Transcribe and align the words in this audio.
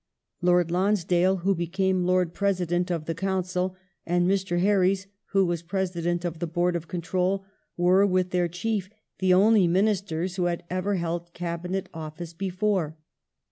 Lord 0.41 0.71
Lonsdale 0.71 1.35
who 1.45 1.53
became 1.53 2.05
Lord 2.05 2.33
President 2.33 2.89
of 2.89 3.05
the 3.05 3.13
Council 3.13 3.75
and 4.03 4.27
Mr. 4.27 4.59
Herries 4.59 5.05
who 5.25 5.45
was 5.45 5.61
President 5.61 6.25
of 6.25 6.39
the 6.39 6.47
Board 6.47 6.75
of 6.75 6.87
Control 6.87 7.45
were 7.77 8.03
with 8.07 8.31
their 8.31 8.47
Chief 8.47 8.89
the 9.19 9.31
only 9.31 9.67
Ministei 9.67 10.23
s 10.25 10.37
who 10.37 10.45
had 10.45 10.63
ever 10.71 10.95
held 10.95 11.35
Cabinet 11.35 11.87
office 11.93 12.33
before. 12.33 12.97